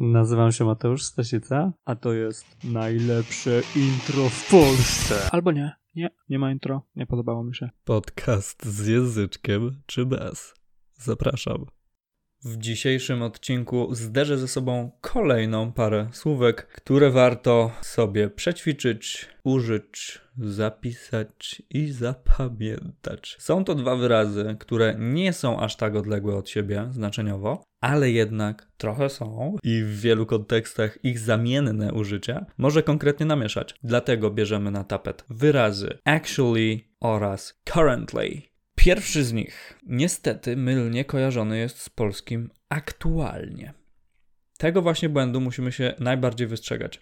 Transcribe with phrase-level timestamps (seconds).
[0.00, 5.14] Nazywam się Mateusz Stasica, a to jest najlepsze intro w Polsce.
[5.32, 7.70] Albo nie, nie, nie ma intro, nie podobało mi się.
[7.84, 10.54] Podcast z języczkiem czy bez?
[10.94, 11.66] Zapraszam.
[12.44, 21.62] W dzisiejszym odcinku zderzę ze sobą kolejną parę słówek, które warto sobie przećwiczyć, użyć, zapisać
[21.70, 23.36] i zapamiętać.
[23.38, 28.68] Są to dwa wyrazy, które nie są aż tak odległe od siebie znaczeniowo, ale jednak
[28.76, 33.74] trochę są i w wielu kontekstach ich zamienne użycie może konkretnie namieszać.
[33.82, 38.49] Dlatego bierzemy na tapet wyrazy actually oraz currently.
[38.80, 43.74] Pierwszy z nich niestety mylnie kojarzony jest z polskim aktualnie.
[44.58, 47.00] Tego właśnie błędu musimy się najbardziej wystrzegać.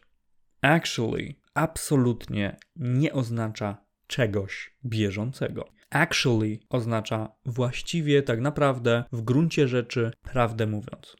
[0.62, 5.68] Actually absolutnie nie oznacza czegoś bieżącego.
[5.90, 11.16] Actually oznacza właściwie, tak naprawdę, w gruncie rzeczy, prawdę mówiąc.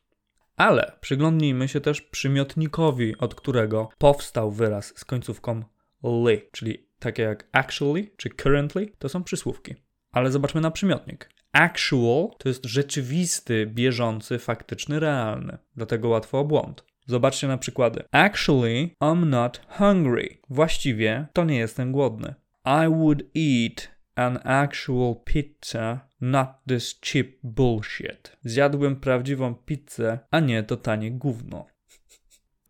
[0.57, 5.65] Ale przyglądnijmy się też przymiotnikowi, od którego powstał wyraz z końcówką
[6.03, 9.88] ly, czyli takie jak actually czy currently, to są przysłówki.
[10.19, 11.31] Ale zobaczmy na przymiotnik.
[11.53, 15.59] Actual to jest rzeczywisty, bieżący, faktyczny, realny.
[15.77, 16.85] Dlatego łatwo o błąd.
[17.07, 18.05] Zobaczcie na przykłady.
[18.13, 20.39] Actually, I'm not hungry.
[20.51, 22.35] Właściwie to nie jestem głodny.
[22.65, 28.37] I would eat an actual pizza, not this cheap bullshit.
[28.45, 31.67] Zjadłem prawdziwą pizzę, a nie to tanie gówno.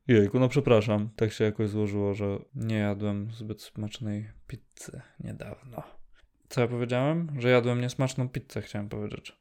[0.08, 1.10] Jejku, no przepraszam.
[1.16, 5.97] Tak się jakoś złożyło, że nie jadłem zbyt smacznej pizzy niedawno.
[6.48, 7.28] Co ja powiedziałem?
[7.38, 9.38] Że jadłem niesmaczną pizzę, chciałem powiedzieć.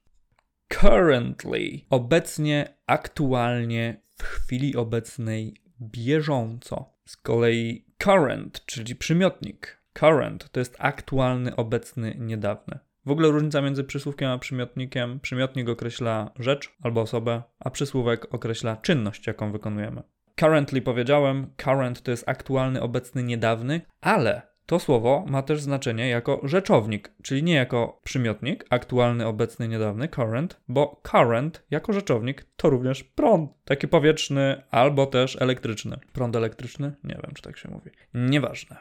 [0.68, 1.80] Currently.
[1.90, 6.94] Obecnie, aktualnie, w chwili obecnej, bieżąco.
[7.06, 9.82] Z kolei current, czyli przymiotnik.
[9.94, 12.80] Current to jest aktualny, obecny, niedawny.
[13.06, 15.20] W ogóle różnica między przysłówkiem a przymiotnikiem.
[15.20, 20.04] Przymiotnik określa rzecz albo osobę, a przysłówek określa czynność, jaką wykonujemy.
[20.36, 26.42] Currently powiedziałem, current to jest aktualny, obecny, niedawny, ale to słowo ma też znaczenie jako
[26.44, 33.04] rzeczownik, czyli nie jako przymiotnik, aktualny, obecny, niedawny, current, bo current jako rzeczownik to również
[33.04, 36.00] prąd, taki powietrzny albo też elektryczny.
[36.14, 36.96] Prąd elektryczny?
[37.04, 37.92] Nie wiem, czy tak się mówi.
[38.14, 38.76] Nieważne.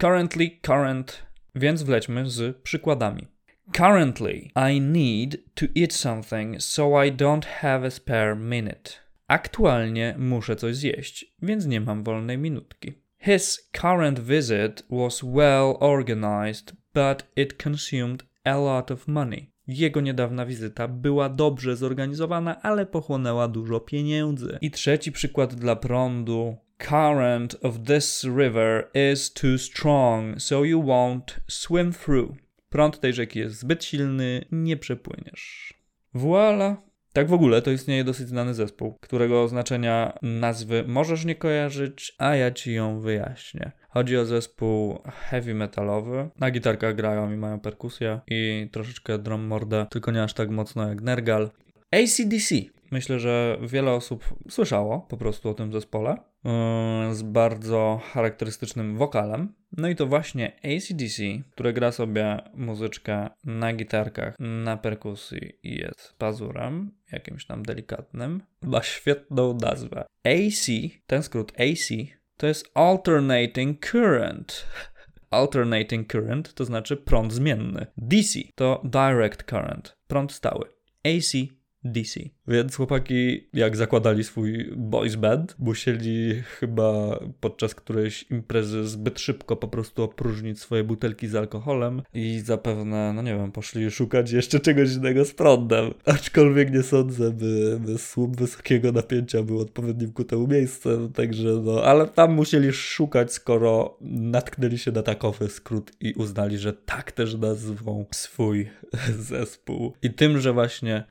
[0.00, 3.26] Currently, current, więc wlećmy z przykładami.
[3.72, 8.90] Currently, I need to eat something, so I don't have a spare minute.
[9.26, 12.92] Aktualnie muszę coś zjeść, więc nie mam wolnej minutki.
[13.22, 19.50] His current visit was well organized, but it consumed a lot of money.
[19.66, 24.58] Jego niedawna wizyta była dobrze zorganizowana, ale pochłonęła dużo pieniędzy.
[24.60, 26.56] I trzeci przykład dla prądu.
[26.78, 32.30] Current of this river is too strong, so you won't swim through.
[32.68, 35.74] Prąd tej rzeki jest zbyt silny, nie przepłyniesz.
[36.14, 36.89] Voila!
[37.12, 42.36] Tak w ogóle to istnieje dosyć znany zespół, którego znaczenia nazwy możesz nie kojarzyć, a
[42.36, 43.72] ja ci ją wyjaśnię.
[43.88, 46.30] Chodzi o zespół heavy metalowy.
[46.40, 50.88] Na gitarkach grają i mają perkusję i troszeczkę drum mordę, tylko nie aż tak mocno
[50.88, 51.50] jak Nergal.
[51.92, 52.54] ACDC.
[52.90, 59.59] Myślę, że wiele osób słyszało po prostu o tym zespole yy, z bardzo charakterystycznym wokalem.
[59.80, 66.14] No i to właśnie ACDC, które gra sobie muzyczkę na gitarkach, na perkusji i jest
[66.18, 70.04] pazurem, jakimś tam delikatnym, ma świetną nazwę.
[70.24, 70.66] AC,
[71.06, 71.88] ten skrót AC,
[72.36, 74.66] to jest Alternating Current.
[75.30, 77.86] Alternating Current to znaczy prąd zmienny.
[77.96, 80.68] DC to Direct Current, prąd stały.
[81.04, 82.20] AC DC.
[82.48, 89.68] Więc chłopaki, jak zakładali swój boys band, musieli chyba podczas którejś imprezy zbyt szybko po
[89.68, 94.94] prostu opróżnić swoje butelki z alkoholem i zapewne, no nie wiem, poszli szukać jeszcze czegoś
[94.94, 95.94] innego z prądem.
[96.04, 101.84] Aczkolwiek nie sądzę, by, by słup wysokiego napięcia był odpowiednim ku temu miejscem, także no,
[101.84, 107.34] ale tam musieli szukać, skoro natknęli się na takowy skrót i uznali, że tak też
[107.34, 108.68] nazwą swój
[109.30, 109.92] zespół.
[110.02, 111.04] I tym, że właśnie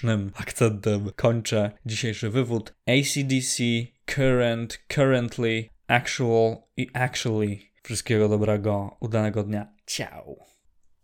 [0.00, 2.74] prześmiesznym akcentem kończę dzisiejszy wywód.
[2.86, 3.62] ACDC,
[4.06, 7.58] current, currently, actual i actually.
[7.82, 9.72] Wszystkiego dobrego, udanego dnia.
[9.86, 10.49] Ciao.